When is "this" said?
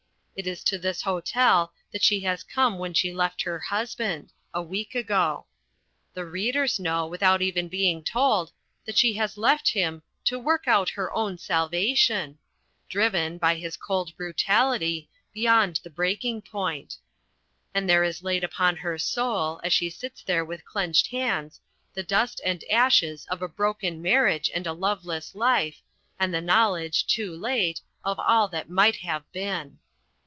0.79-1.03